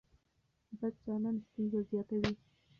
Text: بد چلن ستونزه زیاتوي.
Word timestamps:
بد 0.77 0.93
چلن 1.03 1.35
ستونزه 1.45 1.79
زیاتوي. 1.89 2.31